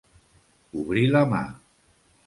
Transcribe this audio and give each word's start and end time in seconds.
Obrir 0.85 1.05
la 1.13 1.23
mà. 1.35 1.45